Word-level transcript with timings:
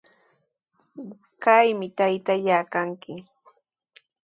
Qami 1.43 1.87
taytallaa 1.97 2.63
kanki. 2.73 3.13